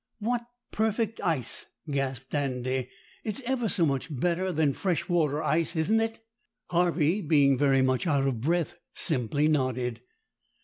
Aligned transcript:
"What 0.17 0.41
perfect 0.71 1.21
ice!" 1.23 1.67
gasped 1.87 2.33
Andy. 2.33 2.89
"It's 3.23 3.39
ever 3.45 3.69
so 3.69 3.85
much 3.85 4.07
better 4.11 4.51
than 4.51 4.73
fresh 4.73 5.07
water 5.07 5.43
ice, 5.43 5.75
isn't 5.75 5.99
it?" 6.01 6.25
Harvey, 6.71 7.21
being 7.21 7.55
very 7.55 7.83
much 7.83 8.07
out 8.07 8.25
of 8.25 8.41
breath, 8.41 8.73
simply 8.95 9.47
nodded. 9.47 10.01